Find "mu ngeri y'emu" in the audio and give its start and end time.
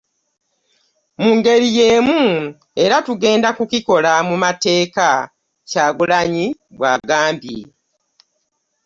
1.21-2.21